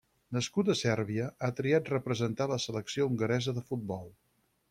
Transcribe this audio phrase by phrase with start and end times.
[0.35, 4.09] Nascut a Sèrbia, ha triat representar la selecció hongaresa de futbol.